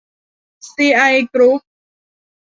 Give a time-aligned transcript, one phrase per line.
[0.71, 1.01] ซี ไอ
[1.33, 1.61] กรุ๊ป